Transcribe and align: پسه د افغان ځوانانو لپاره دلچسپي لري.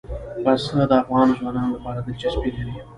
پسه 0.43 0.81
د 0.89 0.93
افغان 1.01 1.27
ځوانانو 1.37 1.73
لپاره 1.75 1.99
دلچسپي 2.05 2.49
لري. 2.55 2.73